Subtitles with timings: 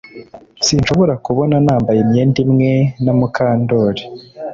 [0.65, 2.71] Sinshobora kubona nambaye imyenda imwe
[3.03, 4.03] na Mukandoli